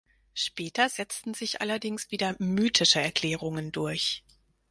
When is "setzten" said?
0.89-1.35